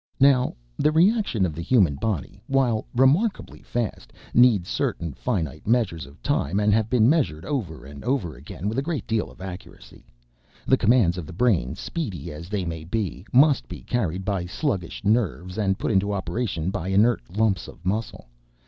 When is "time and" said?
6.23-6.73